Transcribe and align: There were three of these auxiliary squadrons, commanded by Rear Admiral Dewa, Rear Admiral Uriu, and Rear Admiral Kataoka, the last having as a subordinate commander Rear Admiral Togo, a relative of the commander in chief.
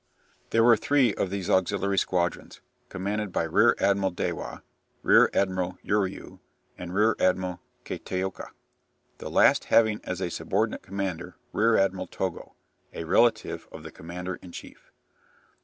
There 0.49 0.63
were 0.63 0.77
three 0.77 1.13
of 1.13 1.29
these 1.29 1.47
auxiliary 1.47 1.99
squadrons, 1.99 2.59
commanded 2.89 3.31
by 3.31 3.43
Rear 3.43 3.75
Admiral 3.79 4.09
Dewa, 4.09 4.63
Rear 5.03 5.29
Admiral 5.31 5.77
Uriu, 5.85 6.39
and 6.75 6.91
Rear 6.91 7.15
Admiral 7.19 7.59
Kataoka, 7.85 8.49
the 9.19 9.29
last 9.29 9.65
having 9.65 10.01
as 10.03 10.19
a 10.19 10.31
subordinate 10.31 10.81
commander 10.81 11.35
Rear 11.53 11.77
Admiral 11.77 12.07
Togo, 12.07 12.55
a 12.91 13.03
relative 13.03 13.67
of 13.71 13.83
the 13.83 13.91
commander 13.91 14.37
in 14.41 14.51
chief. 14.51 14.91